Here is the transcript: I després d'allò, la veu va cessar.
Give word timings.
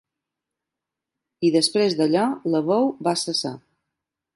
I 1.49 1.53
després 1.57 1.99
d'allò, 2.01 2.27
la 2.57 2.67
veu 2.73 2.91
va 3.09 3.19
cessar. 3.27 3.59